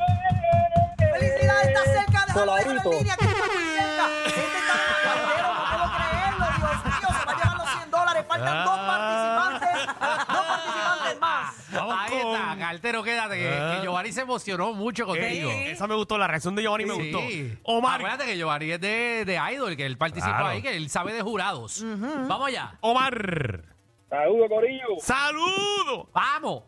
¡Felicidades! 0.97 1.67
Está 1.67 1.83
cerca, 1.85 2.25
déjalo 2.27 2.53
ver 2.53 2.67
en 2.67 2.91
línea, 2.91 3.15
que 3.17 3.25
está 3.25 3.45
muy 3.45 3.63
cerca. 3.75 4.05
Este 4.27 4.41
está 4.41 4.73
en 4.73 4.89
el 4.89 5.03
caballero, 5.03 5.47
no 5.53 5.63
puedo 5.71 5.87
creerlo. 5.97 6.45
Dios 6.57 6.83
mío, 6.83 7.09
se 7.09 7.25
va 7.25 7.31
a 7.31 7.35
llevar 7.37 7.77
100 7.79 7.91
dólares. 7.91 8.25
Faltan 8.27 8.65
dos 8.65 8.77
ah. 8.77 8.87
participantes, 8.91 9.87
dos 10.27 10.45
participantes 10.45 11.19
más. 11.19 11.71
Vamos 11.71 11.95
Ahí 11.97 12.17
está, 12.17 12.55
cartero, 12.59 13.03
quédate, 13.03 13.37
que, 13.37 13.49
ah. 13.49 13.79
Giovanni 13.81 14.11
se 14.11 14.21
emocionó 14.21 14.73
mucho 14.73 15.05
contigo. 15.05 15.49
Esa 15.51 15.87
me 15.87 15.95
gustó, 15.95 16.17
la 16.17 16.27
reacción 16.27 16.55
de 16.55 16.61
Giovanni 16.63 16.85
me 16.85 16.93
gustó. 16.93 17.19
Sí. 17.19 17.57
Omar, 17.63 17.95
Acuérdate 18.01 18.25
que 18.25 18.37
Giovanni 18.37 18.71
es 18.71 18.81
de, 18.81 19.23
de 19.25 19.39
Idol, 19.53 19.75
que 19.77 19.85
él 19.85 19.97
participó 19.97 20.31
Claro. 20.33 20.47
ahí, 20.47 20.61
que 20.61 20.75
él 20.75 20.89
sabe 20.89 21.13
de 21.13 21.21
jurados. 21.21 21.83
Vamos 21.83 22.47
allá. 22.47 22.73
Omar, 22.81 23.63
Saludos, 24.09 24.49
Corillo. 24.49 24.85
saludo. 24.99 26.09
Vamos. 26.13 26.63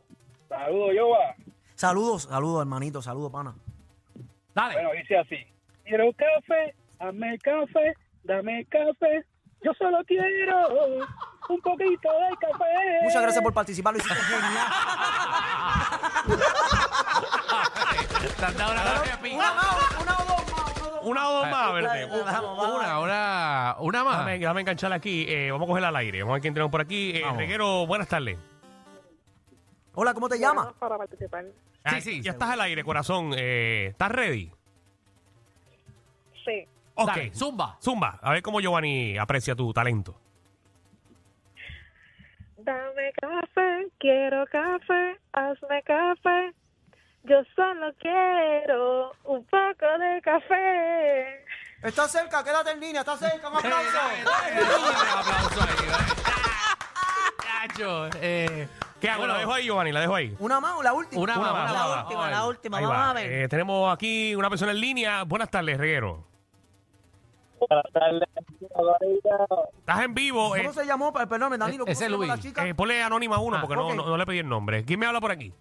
Saludos, 0.58 0.92
Yoba. 0.96 1.36
Saludos, 1.76 2.24
saludos, 2.24 2.62
hermanito, 2.62 3.02
saludos, 3.02 3.32
pana. 3.32 3.54
Dale. 4.54 4.74
Bueno, 4.76 4.92
dice 4.94 5.18
así. 5.18 5.38
Quiero 5.84 6.12
café, 6.14 6.76
dame 7.00 7.38
café, 7.40 7.94
dame 8.24 8.66
café. 8.66 9.26
Yo 9.64 9.74
solo 9.74 9.98
quiero 10.06 10.56
un 11.50 11.60
poquito 11.62 12.10
de 12.12 12.38
café. 12.40 13.00
Muchas 13.04 13.22
gracias 13.22 13.44
por 13.44 13.54
participar. 13.54 13.96
Te 18.38 18.46
han 18.46 18.58
dado 18.58 18.72
una 18.74 19.18
pica. 19.22 19.36
Una 19.36 19.54
más, 19.54 19.76
una 20.02 20.20
o 20.20 20.24
dos 20.26 20.50
más, 20.52 20.74
una 21.04 21.26
o 21.26 21.28
dos 21.28 21.30
Una 21.30 21.30
o 21.30 21.34
dos 21.34 21.48
más. 21.50 21.70
Una, 22.76 23.00
una, 23.00 23.76
una 23.80 24.04
más. 24.04 24.14
Déjame, 24.18 24.40
déjame 24.40 24.62
enganchar 24.62 24.94
aquí. 24.94 25.26
eh, 25.28 25.50
vamos 25.52 25.66
a 25.66 25.70
coger 25.70 25.86
al 25.86 25.96
aire. 25.96 26.20
Vamos 26.22 26.34
a 26.34 26.36
ver 26.36 26.42
quién 26.42 26.54
tenemos 26.54 26.72
por 26.72 26.82
aquí. 26.82 27.12
Eh, 27.16 27.22
Vamos. 27.24 27.38
Reguero, 27.38 27.86
buenas 27.88 28.08
tardes. 28.08 28.38
Hola, 29.96 30.14
¿cómo 30.14 30.28
te 30.28 30.40
llamas? 30.40 30.74
Para 30.80 30.98
participar. 30.98 31.46
Ah, 31.84 32.02
sí, 32.02 32.22
Ya 32.22 32.32
estás 32.32 32.50
al 32.50 32.62
aire, 32.62 32.84
corazón. 32.84 33.34
Eh, 33.38 33.88
¿Estás 33.92 34.10
ready? 34.12 34.52
Sí. 36.44 36.68
Ok. 36.96 37.08
Dale, 37.08 37.34
zumba. 37.34 37.78
Zumba. 37.82 38.20
A 38.22 38.32
ver 38.32 38.42
cómo 38.42 38.60
Giovanni 38.60 39.18
aprecia 39.18 39.56
tu 39.56 39.72
talento. 39.72 40.20
Dame 42.58 43.12
café, 43.20 43.88
quiero 44.00 44.46
café, 44.46 45.20
hazme 45.34 45.84
café. 45.84 46.54
Yo 47.26 47.44
solo 47.56 47.94
quiero 48.00 49.12
un 49.26 49.46
poco 49.46 49.98
de 50.00 50.22
café. 50.22 51.46
Está 51.84 52.08
cerca, 52.08 52.44
quédate 52.44 52.72
en 52.72 52.80
línea, 52.80 53.02
está 53.02 53.18
cerca, 53.18 53.50
un 53.50 53.58
aplauso. 53.58 53.98
Un 54.24 55.20
aplauso 55.20 55.62
ahí. 55.62 56.43
Eh, 58.22 58.68
¿Qué 59.02 59.10
hago? 59.10 59.20
bueno, 59.20 59.34
la 59.34 59.40
dejo 59.40 59.54
ahí, 59.54 59.66
Giovanni, 59.66 59.92
la 59.92 60.00
dejo 60.02 60.16
ahí. 60.16 60.36
Una 60.40 60.60
más 60.60 60.74
o 60.78 60.84
la 60.84 60.94
última. 60.94 61.22
Una, 61.22 61.38
Una 61.40 61.52
más. 61.52 61.74
La 61.74 62.02
última, 62.04 62.30
la 62.32 62.48
última. 62.48 62.78
Ahí 62.78 62.84
Vamos 62.86 62.98
va. 63.00 63.10
a 63.10 63.14
ver. 63.14 63.32
Eh, 63.32 63.48
tenemos 63.48 63.92
aquí 63.94 64.36
una 64.36 64.50
persona 64.50 64.72
en 64.72 64.80
línea. 64.82 65.24
Buenas 65.24 65.50
tardes, 65.50 65.78
Reguero. 65.78 66.26
Buenas 67.60 67.86
tardes, 67.94 68.24
Estás 69.80 70.02
en 70.04 70.14
vivo. 70.14 70.56
eh, 70.56 70.62
¿Cómo 70.62 70.74
se 70.74 70.86
llamó? 70.86 71.14
Per- 71.14 71.28
Perdón, 71.28 71.58
Danilo. 71.58 71.86
¿cómo 71.86 71.92
Ese 71.92 72.06
se 72.06 72.10
llama 72.10 72.18
Luis. 72.18 72.30
la 72.30 72.38
chica? 72.40 72.68
eh, 72.68 72.76
ponle 72.76 73.02
anónima 73.02 73.38
uno 73.40 73.58
Ah, 73.58 73.62
porque 73.62 73.76
no- 73.76 73.88
ok. 73.88 73.96
no, 73.96 74.06
no 74.06 74.18
le 74.18 74.26
pedí 74.26 74.40
el 74.40 74.50
nombre. 74.50 74.84
¿Quién 74.84 75.00
me 75.00 75.06
habla 75.06 75.22
por 75.22 75.32
aquí? 75.32 75.54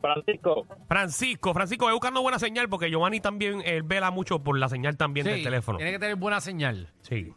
Francisco. 0.00 0.66
Francisco. 0.88 1.54
Francisco, 1.54 1.84
voy 1.84 1.92
buscando 1.94 2.20
buena 2.22 2.38
señal 2.38 2.68
porque 2.68 2.90
Giovanni 2.90 3.20
también 3.20 3.62
él 3.64 3.82
vela 3.84 4.10
mucho 4.10 4.40
por 4.40 4.58
la 4.58 4.68
señal 4.68 4.96
también 4.96 5.24
Sí, 5.26 5.32
del 5.32 5.44
teléfono. 5.44 5.78
Tiene 5.78 5.92
que 5.92 5.98
tener 6.00 6.16
buena 6.16 6.40
señal. 6.40 6.90
Sí. 7.02 7.32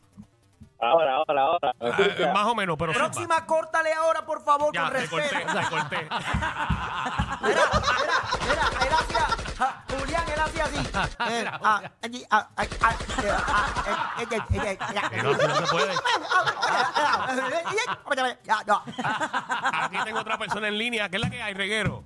Ahora, 0.89 1.15
ahora, 1.15 1.41
ahora. 1.41 1.73
¿Me 1.79 1.89
Ah, 2.25 2.33
más 2.33 2.45
o 2.47 2.55
menos, 2.55 2.75
pero 2.77 2.93
zumba. 2.93 3.05
Próxima, 3.07 3.45
córtale 3.45 3.93
ahora, 3.93 4.25
por 4.25 4.41
favor, 4.43 4.73
Ya, 4.73 4.83
con 4.83 4.91
te 4.93 4.97
respeto. 4.99 5.35
corté, 5.35 5.45
te 5.45 5.69
corté. 5.75 6.07
Mira, 7.41 7.63
mira, 8.01 8.17
mira, 8.47 8.65
él 8.85 8.93
hacía, 8.93 9.25
ja, 9.57 9.83
Julián, 9.99 10.23
él 10.33 10.39
hacía 10.39 10.63
así. 10.65 10.79
Allí, 12.01 12.25
Que 15.09 15.17
no, 15.23 15.31
no 15.33 15.55
se 15.55 15.65
puede. 15.71 15.93
Aquí 19.73 19.97
tengo 20.05 20.19
otra 20.19 20.37
persona 20.37 20.67
en 20.67 20.77
línea. 20.77 21.09
¿Qué 21.09 21.17
es 21.17 21.21
la 21.21 21.29
que 21.29 21.41
hay, 21.41 21.53
Reguero? 21.53 22.03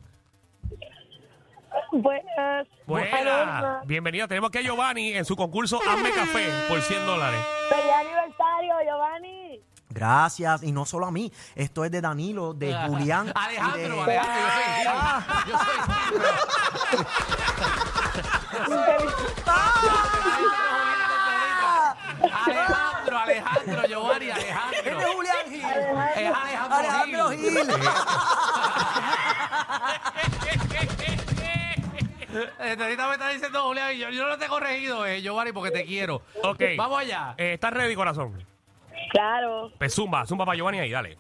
Buenas. 1.91 2.67
Buena. 2.86 3.81
Bienvenida. 3.86 4.27
Tenemos 4.27 4.50
aquí 4.50 4.57
a 4.59 4.62
Giovanni 4.62 5.13
en 5.13 5.25
su 5.25 5.36
concurso 5.36 5.79
Hazme 5.88 6.12
Café 6.12 6.48
por 6.67 6.81
100 6.81 7.05
dólares. 7.05 7.39
¡Feliz 7.69 7.91
aniversario, 7.93 8.49
Giovanni! 8.62 9.62
Gracias, 9.92 10.62
y 10.63 10.72
no 10.72 10.86
solo 10.86 11.08
a 11.08 11.12
mí, 11.12 11.32
esto 11.56 11.84
es 11.84 11.89
de 11.92 12.00
Danilo, 12.01 12.54
de 12.54 12.75
Julián. 12.88 13.28
y 13.28 13.32
Alejandro, 13.36 14.06
de- 14.06 14.18
Alejandro, 14.20 15.34
yo 15.48 15.58
soy 15.58 15.78
Gil. 15.88 16.22
Yo 18.70 18.75
soy 18.78 19.08
Gil. 19.08 20.50
Alejandro, 22.46 23.18
Alejandro, 23.18 23.84
Giovanni, 23.88 24.30
Alejandro. 24.30 24.80
es 25.00 25.06
Julián 25.16 25.46
Gil. 25.50 25.63
Es 25.66 26.34
Alejandro, 26.36 26.78
Alejandro 26.78 27.30
Gil. 27.30 27.58
Ahorita 32.60 33.08
me 33.08 33.13
está 33.13 33.29
diciendo 33.29 33.62
Julián, 33.63 33.96
yo, 33.96 34.10
yo 34.10 34.27
no 34.27 34.38
te 34.38 34.46
he 34.46 34.48
corregido, 34.48 35.05
eh, 35.05 35.22
Giovanni, 35.22 35.51
porque 35.51 35.72
te 35.72 35.86
quiero. 35.86 36.22
Ok. 36.43 36.62
Vamos 36.77 37.00
allá. 37.00 37.36
Eh, 37.38 37.53
¿Estás 37.53 37.74
ready, 37.74 37.96
corazón? 37.96 38.43
Claro. 39.12 39.72
Pues 39.77 39.93
zumba, 39.93 40.25
zumba 40.25 40.46
para 40.46 40.55
Giovanni 40.55 40.79
ahí, 40.79 40.91
dale. 40.91 41.17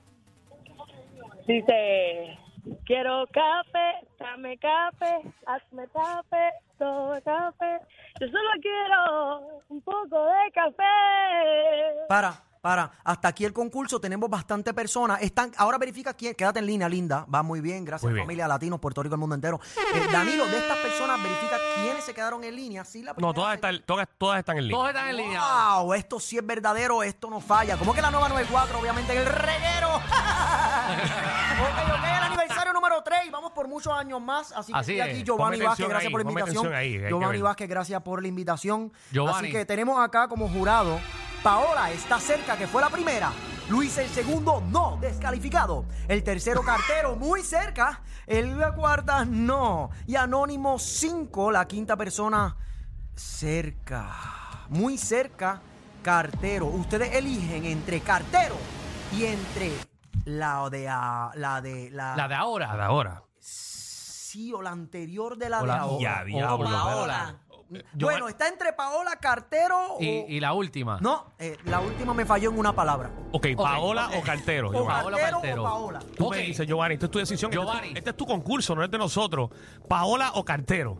Dice, 1.47 2.37
quiero 2.85 3.25
café, 3.31 4.05
dame 4.19 4.57
café, 4.57 5.21
hazme 5.47 5.87
café, 5.87 6.51
todo 6.77 7.19
café. 7.23 7.79
Yo 8.19 8.27
solo 8.27 8.49
quiero 8.61 9.61
un 9.69 9.81
poco 9.81 10.25
de 10.25 10.51
café. 10.53 12.05
Para, 12.07 12.43
para. 12.61 12.91
Hasta 13.03 13.27
aquí 13.29 13.45
el 13.45 13.53
concurso. 13.53 13.99
Tenemos 13.99 14.29
bastante 14.29 14.73
personas. 14.73 15.21
Están, 15.21 15.51
ahora 15.57 15.77
verifica 15.77 16.13
quién. 16.13 16.35
Quédate 16.35 16.59
en 16.59 16.65
línea, 16.65 16.89
linda. 16.89 17.25
Va 17.33 17.41
muy 17.43 17.61
bien. 17.61 17.85
Gracias, 17.85 18.03
Muy 18.09 18.13
bien. 18.15 18.25
familia 18.25 18.47
latinos, 18.47 18.79
Puerto 18.79 19.01
Rico, 19.03 19.15
el 19.15 19.19
mundo 19.19 19.35
entero. 19.35 19.59
Eh, 19.95 20.07
Danilo, 20.11 20.45
de 20.45 20.57
estas 20.57 20.77
personas, 20.79 21.21
verifica 21.23 21.57
quiénes 21.75 22.03
se 22.03 22.13
quedaron 22.13 22.43
en 22.43 22.55
línea. 22.55 22.83
Sí, 22.85 23.01
la 23.01 23.11
No, 23.11 23.15
primera 23.15 23.33
todas 23.33 23.49
se- 23.51 23.55
están, 23.55 23.83
todas, 23.85 24.07
todas 24.17 24.39
están 24.39 24.57
en 24.57 24.63
línea. 24.63 24.77
Todos 24.77 24.89
están 24.89 25.07
en 25.09 25.17
línea. 25.17 25.41
Wow, 25.79 25.93
esto 25.93 26.19
sí 26.19 26.37
es 26.37 26.45
verdadero, 26.45 27.01
esto 27.03 27.29
no 27.29 27.39
falla. 27.39 27.77
¿Cómo 27.77 27.93
que 27.93 28.01
la 28.01 28.11
nueva 28.11 28.29
94? 28.29 28.79
Obviamente 28.79 29.13
en 29.13 29.19
el 29.19 29.25
reguero. 29.25 29.89
ok, 29.95 30.03
ok, 31.93 32.03
el 32.03 32.23
aniversario 32.23 32.73
número 32.73 33.01
3 33.03 33.19
y 33.27 33.29
vamos 33.29 33.51
por 33.51 33.67
muchos 33.67 33.93
años 33.93 34.21
más. 34.21 34.51
Así 34.51 34.71
que 34.73 34.79
Así 34.79 34.91
estoy 34.93 35.09
es. 35.09 35.15
aquí 35.15 35.23
Giovanni 35.23 35.57
Ponme 35.57 35.65
Vázquez, 35.67 35.85
atención 35.85 35.89
gracias 35.89 36.07
ahí, 36.07 36.11
por 36.11 36.19
la 36.21 36.23
ponme 36.25 36.39
invitación. 36.41 36.65
atención 36.65 36.79
ahí, 36.79 36.93
hay 36.95 37.01
que 37.03 37.09
Giovanni. 37.09 37.41
Vázquez, 37.41 37.69
gracias 37.69 38.01
por 38.01 38.21
la 38.21 38.27
invitación. 38.27 38.91
Giovanni. 39.11 39.37
Así 39.47 39.51
que 39.51 39.65
tenemos 39.65 39.99
acá 39.99 40.27
como 40.27 40.47
jurado 40.49 40.99
Paola 41.43 41.91
está 41.91 42.19
cerca, 42.19 42.57
que 42.57 42.67
fue 42.67 42.81
la 42.81 42.89
primera. 42.89 43.31
Luis 43.69 43.97
el 43.97 44.09
segundo, 44.09 44.61
no, 44.69 44.97
descalificado. 44.99 45.85
El 46.07 46.23
tercero 46.23 46.61
cartero, 46.63 47.15
muy 47.15 47.43
cerca. 47.43 48.01
El 48.25 48.59
la 48.59 48.73
cuarta, 48.73 49.25
no. 49.25 49.89
Y 50.07 50.15
Anónimo 50.15 50.77
5, 50.79 51.51
la 51.51 51.65
quinta 51.67 51.95
persona, 51.95 52.57
cerca. 53.15 54.09
Muy 54.69 54.97
cerca, 54.97 55.61
cartero. 56.03 56.65
Ustedes 56.67 57.15
eligen 57.15 57.65
entre 57.65 58.01
cartero 58.01 58.55
y 59.13 59.25
entre 59.25 59.71
la 60.25 60.69
de 60.69 60.87
a- 60.89 61.31
la 61.35 61.61
de 61.61 61.89
la, 61.91 62.15
La 62.15 62.27
de 62.27 62.35
ahora. 62.35 62.75
La 62.75 62.91
hora. 62.91 63.23
sí 63.39 64.53
o 64.53 64.61
la 64.61 64.69
anterior 64.71 65.37
de 65.37 65.49
la 65.49 65.59
O 65.59 65.61
de 65.61 65.67
la- 65.67 65.77
ahora. 65.79 66.01
Ya, 66.19 66.23
diablo. 66.23 66.65
Paola. 66.69 67.35
Bueno, 67.93 68.27
está 68.27 68.47
entre 68.47 68.73
Paola 68.73 69.15
Cartero 69.17 69.93
o 69.95 70.01
Y, 70.01 70.25
y 70.27 70.39
la 70.39 70.53
última. 70.53 70.97
no, 71.01 71.33
eh, 71.37 71.55
la 71.65 71.79
última 71.79 72.13
me 72.13 72.25
falló 72.25 72.49
en 72.49 72.57
una 72.57 72.73
palabra. 72.73 73.11
Ok, 73.31 73.47
Paola 73.55 74.09
o 74.17 74.21
Cartero. 74.21 74.69
O 74.69 74.71
Giovanni. 74.71 75.01
Paola 75.01 75.17
Cartero 75.17 75.41
Cartero. 75.41 75.61
o 75.61 75.65
Paola. 75.65 75.99
Tú 76.17 76.25
Ok. 76.27 76.35
me 76.35 76.41
dices, 76.41 76.65
Giovanni, 76.67 76.93
esta 76.95 77.05
es 77.05 77.11
tu 77.11 77.19
decisión. 77.19 77.51
Este 77.51 77.59
es 77.61 77.65
tu- 77.65 77.71
Giovanni. 77.71 77.93
Este 77.97 78.09
es 78.09 78.17
tu 78.17 78.25
concurso, 78.25 78.75
no 78.75 78.83
es 78.83 78.89
de 78.89 78.97
nosotros. 78.97 79.49
Paola 79.87 80.31
o 80.35 80.43
Cartero. 80.43 80.97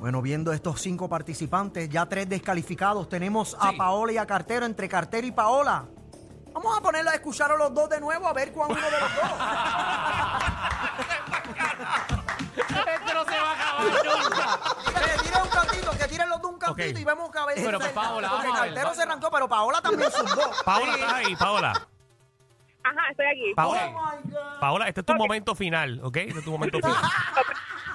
Bueno, 0.00 0.20
viendo 0.22 0.52
estos 0.52 0.80
cinco 0.80 1.08
participantes, 1.08 1.88
ya 1.88 2.06
tres 2.06 2.28
descalificados, 2.28 3.08
tenemos 3.08 3.56
a 3.58 3.72
Paola 3.72 4.12
y 4.12 4.18
a 4.18 4.26
Cartero, 4.26 4.64
entre 4.66 4.88
Cartero 4.88 5.26
y 5.26 5.32
Paola. 5.32 5.86
Vamos 6.52 6.76
a 6.76 6.80
ponerla 6.80 7.12
a 7.12 7.14
escuchar 7.14 7.50
a 7.52 7.56
los 7.56 7.72
dos 7.74 7.88
de 7.88 8.00
nuevo 8.00 8.26
a 8.26 8.32
ver 8.32 8.52
cuál 8.52 8.70
uno 8.72 8.80
de 8.80 8.90
los 8.90 9.00
dos. 9.00 9.10
Este 12.58 13.14
no 13.14 13.24
se 13.24 13.30
va 13.30 13.50
a 13.50 13.54
acabar 13.54 13.86
nunca. 14.04 14.60
tiren 16.08 16.28
los 16.28 16.40
dos 16.42 16.52
un 16.52 16.58
cantito 16.58 16.90
Ok. 16.90 16.98
y 16.98 17.04
vemos 17.04 17.30
que 17.30 17.38
a 17.38 17.46
ver. 17.46 17.56
Pero, 17.56 17.78
pues, 17.78 17.92
Paola, 17.92 18.28
Porque 18.30 18.46
vamos 18.46 18.58
a 18.58 18.62
ver, 18.64 18.70
Cartero 18.74 18.88
va- 18.88 18.94
se 18.94 19.02
arrancó, 19.02 19.30
pero 19.30 19.48
Paola 19.48 19.80
también 19.82 20.10
zumbó. 20.10 20.42
Paola, 20.64 20.94
¿estás 20.94 21.12
ahí? 21.12 21.36
Paola. 21.36 21.88
Ajá, 22.84 23.10
estoy 23.10 23.26
aquí. 23.26 23.54
Paola. 23.54 23.86
Oh 23.86 24.16
my 24.16 24.30
God. 24.32 24.60
Paola, 24.60 24.88
este 24.88 25.00
es 25.00 25.06
tu 25.06 25.14
momento 25.14 25.54
final, 25.54 26.00
¿ok? 26.02 26.16
Este 26.16 26.38
es 26.38 26.44
tu 26.44 26.50
momento 26.52 26.78
final. 26.78 26.96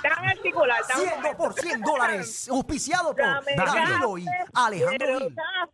Déjame 0.04 0.28
articular. 0.32 0.82
dame 0.88 1.02
un 1.02 1.08
100 1.10 1.16
momento. 1.22 1.38
por 1.38 1.54
100 1.54 1.82
dólares, 1.82 2.50
auspiciado 2.50 3.16
por 3.16 3.26
Dame 3.26 3.52
y 3.54 3.56
café, 3.56 3.70
Alejandro 3.80 4.14
quiero 4.14 4.16
Gil. 4.16 4.26
café, 4.26 4.44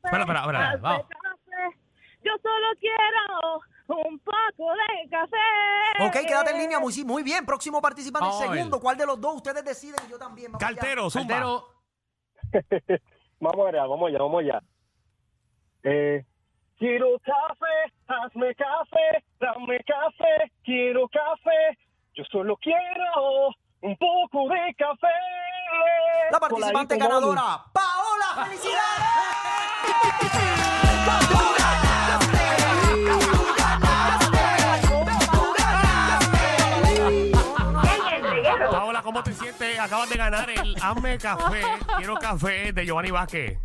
Espera, 0.05 0.21
espera, 0.21 0.39
espera, 0.41 0.77
vamos. 0.77 1.05
café. 1.09 1.79
Yo 2.23 2.31
solo 2.43 2.67
quiero 2.79 3.61
un 4.05 4.19
poco 4.19 4.71
de 4.73 5.09
café. 5.09 6.07
Ok, 6.07 6.27
quédate 6.27 6.51
en 6.51 6.57
línea, 6.59 6.79
muy, 6.79 6.93
sí, 6.93 7.03
muy 7.03 7.23
bien. 7.23 7.43
Próximo 7.45 7.81
participante, 7.81 8.25
el 8.27 8.31
Vamos 8.31 8.43
a 8.45 8.49
ver. 8.49 8.57
segundo. 8.59 8.79
¿Cuál 8.79 8.97
de 8.97 9.05
los 9.07 9.19
dos 9.19 9.35
ustedes 9.37 9.65
deciden? 9.65 9.99
Yo 10.09 10.19
también. 10.19 10.51
Vamos 10.51 10.63
allá. 10.65 10.75
Cartero, 10.77 11.09
zumba. 11.09 11.27
Cartero. 11.27 11.78
Vamos 13.39 13.67
allá, 13.67 13.85
vamos 13.85 14.09
allá, 14.09 14.19
vamos 14.19 14.41
allá. 14.41 14.61
Eh, 15.83 16.25
quiero 16.77 17.17
café, 17.19 17.93
hazme 18.07 18.53
café, 18.53 19.23
dame 19.39 19.79
café, 19.85 20.51
quiero 20.63 21.07
café. 21.07 21.77
Yo 22.15 22.25
solo 22.25 22.57
quiero 22.57 23.49
un 23.81 23.95
poco 23.95 24.49
de 24.49 24.73
café. 24.77 25.07
La 26.31 26.39
participante 26.39 26.97
ganadora, 26.97 27.63
Paola, 27.73 28.43
felicidades. 28.45 29.05
ganar 40.19 40.49
el 40.49 40.75
Hazme 40.81 41.17
Café, 41.17 41.61
Quiero 41.97 42.15
Café 42.15 42.73
de 42.73 42.85
Giovanni 42.85 43.09
Vázquez. 43.09 43.57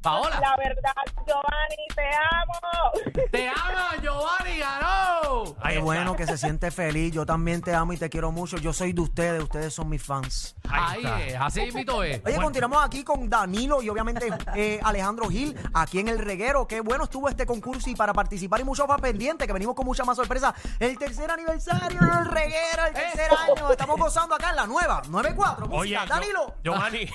Paola, 0.00 0.38
La 0.40 0.54
verdad, 0.56 0.92
Giovanni, 1.26 1.86
te 1.96 2.08
amo. 2.30 3.28
te 3.32 3.48
amo, 3.48 4.00
Giovanni, 4.00 4.58
ganó. 4.58 5.15
Qué 5.62 5.78
bueno 5.78 6.16
que 6.16 6.26
se 6.26 6.36
siente 6.38 6.70
feliz. 6.70 7.12
Yo 7.12 7.26
también 7.26 7.60
te 7.62 7.74
amo 7.74 7.92
y 7.92 7.96
te 7.96 8.08
quiero 8.08 8.30
mucho. 8.32 8.56
Yo 8.58 8.72
soy 8.72 8.92
de 8.92 9.00
ustedes, 9.00 9.42
ustedes 9.42 9.74
son 9.74 9.88
mis 9.88 10.02
fans. 10.02 10.54
Ahí 10.68 11.04
es, 11.28 11.34
así 11.40 11.60
invito 11.62 12.02
es. 12.02 12.20
Oye, 12.24 12.36
continuamos 12.36 12.84
aquí 12.84 13.04
con 13.04 13.28
Danilo 13.28 13.82
y 13.82 13.88
obviamente 13.88 14.28
eh, 14.54 14.80
Alejandro 14.82 15.28
Gil, 15.28 15.56
aquí 15.74 15.98
en 16.00 16.08
El 16.08 16.18
Reguero. 16.18 16.66
Qué 16.66 16.80
bueno 16.80 17.04
estuvo 17.04 17.28
este 17.28 17.46
concurso 17.46 17.88
y 17.90 17.94
para 17.94 18.12
participar 18.12 18.60
y 18.60 18.64
mucho 18.64 18.86
más 18.86 19.00
pendiente, 19.00 19.46
que 19.46 19.52
venimos 19.52 19.74
con 19.74 19.84
mucha 19.86 20.04
más 20.04 20.16
sorpresa. 20.16 20.54
El 20.78 20.98
tercer 20.98 21.30
aniversario 21.30 22.00
del 22.00 22.26
Reguero, 22.26 22.86
el 22.88 22.94
tercer 22.94 23.30
año. 23.30 23.70
Estamos 23.70 23.96
gozando 23.98 24.34
acá 24.34 24.50
en 24.50 24.56
la 24.56 24.66
nueva, 24.66 25.02
94. 25.08 25.66
Oye, 25.70 25.96
Música. 25.96 26.14
Danilo. 26.14 26.54
Yo- 26.64 26.72
Giovanni. 26.72 27.06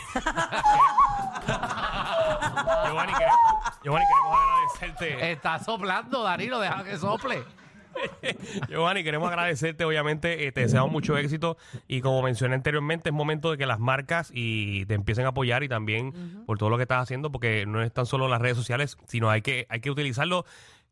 Giovanni, 2.85 3.13
quere- 3.13 3.31
Giovanni, 3.83 4.05
queremos 4.05 4.37
agradecerte. 4.39 5.31
Está 5.31 5.59
soplando, 5.59 6.23
Danilo, 6.23 6.59
deja 6.59 6.83
que 6.83 6.97
sople. 6.97 7.43
Giovanni, 8.69 9.03
queremos 9.03 9.29
agradecerte, 9.29 9.85
obviamente, 9.85 10.47
eh, 10.47 10.51
te 10.51 10.61
deseamos 10.61 10.91
mucho 10.91 11.17
éxito 11.17 11.57
y 11.87 12.01
como 12.01 12.21
mencioné 12.21 12.55
anteriormente, 12.55 13.09
es 13.09 13.15
momento 13.15 13.51
de 13.51 13.57
que 13.57 13.65
las 13.65 13.79
marcas 13.79 14.31
y 14.33 14.85
te 14.85 14.93
empiecen 14.93 15.25
a 15.25 15.29
apoyar 15.29 15.63
y 15.63 15.69
también 15.69 16.43
por 16.45 16.57
todo 16.57 16.69
lo 16.69 16.77
que 16.77 16.83
estás 16.83 17.01
haciendo, 17.03 17.31
porque 17.31 17.65
no 17.65 17.81
es 17.81 17.91
tan 17.93 18.05
solo 18.05 18.27
las 18.27 18.41
redes 18.41 18.57
sociales, 18.57 18.97
sino 19.07 19.29
hay 19.29 19.41
que, 19.41 19.65
hay 19.69 19.81
que 19.81 19.91
utilizarlo 19.91 20.45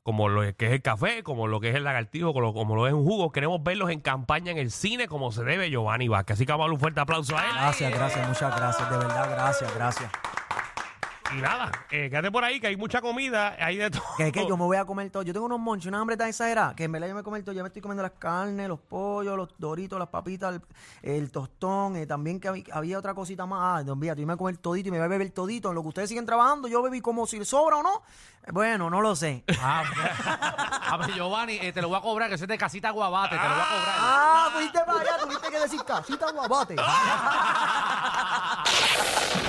como 0.03 0.29
lo 0.29 0.41
que 0.55 0.67
es 0.67 0.71
el 0.71 0.81
café, 0.81 1.23
como 1.23 1.47
lo 1.47 1.59
que 1.59 1.69
es 1.69 1.75
el 1.75 1.83
lagartijo, 1.83 2.33
como 2.33 2.47
lo, 2.47 2.53
como 2.53 2.75
lo 2.75 2.87
es 2.87 2.93
un 2.93 3.03
jugo. 3.03 3.31
Queremos 3.31 3.61
verlos 3.61 3.91
en 3.91 3.99
campaña 3.99 4.51
en 4.51 4.57
el 4.57 4.71
cine 4.71 5.07
como 5.07 5.31
se 5.31 5.43
debe 5.43 5.69
Giovanni 5.69 6.07
Vázquez. 6.07 6.35
Así 6.35 6.45
que 6.45 6.51
vamos 6.51 6.63
a 6.63 6.65
darle 6.65 6.73
un 6.75 6.79
fuerte 6.79 6.99
aplauso 6.99 7.37
a 7.37 7.45
él. 7.45 7.51
Gracias, 7.53 7.93
gracias, 7.93 8.27
muchas 8.27 8.55
gracias. 8.55 8.89
De 8.89 8.97
verdad, 8.97 9.29
gracias, 9.29 9.75
gracias. 9.75 10.11
Y 11.31 11.35
nada, 11.41 11.71
eh, 11.91 12.09
quédate 12.09 12.31
por 12.31 12.43
ahí 12.43 12.59
que 12.59 12.65
hay 12.67 12.75
mucha 12.75 13.01
comida, 13.01 13.55
hay 13.59 13.77
de 13.77 13.91
todo. 13.91 14.01
Que 14.17 14.27
es 14.27 14.33
que 14.33 14.47
yo 14.47 14.57
me 14.57 14.63
voy 14.63 14.77
a 14.77 14.85
comer 14.85 15.11
todo. 15.11 15.21
Yo 15.23 15.31
tengo 15.31 15.45
unos 15.45 15.59
monchos, 15.59 15.85
una 15.87 15.99
hambre 15.99 16.17
tan 16.17 16.27
exagerada 16.27 16.75
que 16.75 16.85
en 16.85 16.91
verdad 16.91 17.07
yo 17.07 17.13
me 17.15 17.21
comer 17.23 17.43
todo. 17.43 17.53
Ya 17.53 17.61
me 17.61 17.67
estoy 17.67 17.81
comiendo 17.83 18.01
las 18.01 18.13
carnes, 18.13 18.67
los 18.67 18.79
pollos, 18.79 19.37
los 19.37 19.49
doritos, 19.59 19.99
las 19.99 20.07
papitas, 20.07 20.55
el, 20.55 20.61
el 21.03 21.31
tostón. 21.31 21.95
eh, 21.97 22.07
también 22.07 22.39
que 22.39 22.49
hab- 22.49 22.69
había 22.73 22.97
otra 22.97 23.13
cosita 23.13 23.45
más. 23.45 23.79
Ah, 23.79 23.83
Dios 23.83 23.95
mío, 23.95 24.13
yo 24.15 24.21
me 24.21 24.25
voy 24.25 24.33
a 24.33 24.37
comer 24.37 24.57
todito 24.57 24.87
y 24.87 24.91
me 24.91 24.97
voy 24.97 25.05
a 25.05 25.09
beber 25.09 25.29
todito. 25.31 25.69
En 25.69 25.75
lo 25.75 25.83
que 25.83 25.89
ustedes 25.89 26.09
siguen 26.09 26.25
trabajando, 26.25 26.67
yo 26.67 26.81
bebí 26.81 26.99
como 27.01 27.27
si 27.27 27.43
sobra 27.45 27.77
o 27.77 27.83
no. 27.83 28.01
Bueno, 28.51 28.89
no 28.89 28.99
lo 29.01 29.15
sé. 29.15 29.43
Ah, 29.61 29.83
a 30.93 30.97
ver, 30.97 31.11
Giovanni, 31.13 31.59
eh, 31.61 31.71
te 31.71 31.81
lo 31.83 31.89
voy 31.89 31.97
a 31.97 32.01
cobrar, 32.01 32.29
que 32.29 32.37
soy 32.37 32.47
de 32.47 32.57
casita 32.57 32.89
guabate, 32.89 33.37
te 33.37 33.43
lo 33.43 33.49
voy 33.49 33.59
a 33.61 33.67
cobrar. 33.67 33.95
Ah, 33.99 34.49
fuiste 34.53 34.79
para 34.85 34.99
allá, 35.01 35.17
tuviste 35.21 35.49
que 35.49 35.59
decir 35.59 35.83
casita 35.85 36.31
guabate. 36.31 36.75